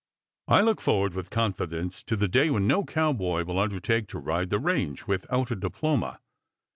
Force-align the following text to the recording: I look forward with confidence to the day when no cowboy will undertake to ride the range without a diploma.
I 0.47 0.61
look 0.61 0.81
forward 0.81 1.13
with 1.13 1.29
confidence 1.29 2.01
to 2.05 2.15
the 2.15 2.27
day 2.27 2.49
when 2.49 2.65
no 2.65 2.83
cowboy 2.83 3.43
will 3.43 3.59
undertake 3.59 4.07
to 4.07 4.17
ride 4.17 4.49
the 4.49 4.57
range 4.57 5.05
without 5.05 5.51
a 5.51 5.55
diploma. 5.55 6.19